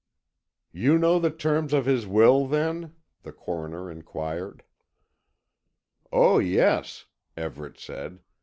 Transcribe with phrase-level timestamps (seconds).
[0.71, 4.63] "You know the terms of his will, then?" the Coroner inquired.
[6.11, 7.05] "Oh, yes,"
[7.37, 8.21] Everett said.